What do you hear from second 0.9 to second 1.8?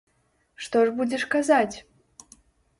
будзеш казаць?